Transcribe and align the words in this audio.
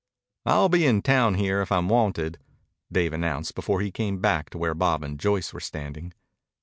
"I'll 0.47 0.67
be 0.67 0.83
in 0.87 1.03
town 1.03 1.35
here 1.35 1.61
if 1.61 1.71
I'm 1.71 1.87
wanted," 1.87 2.39
Dave 2.91 3.13
announced 3.13 3.53
before 3.53 3.81
he 3.81 3.91
came 3.91 4.17
back 4.19 4.49
to 4.49 4.57
where 4.57 4.73
Bob 4.73 5.03
and 5.03 5.19
Joyce 5.19 5.53
were 5.53 5.59
standing. 5.59 6.11